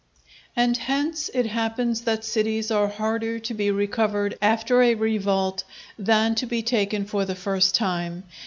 [0.55, 5.63] And hence it happens that cities are harder to be recovered after a revolt
[5.95, 8.23] than to be taken for the first time.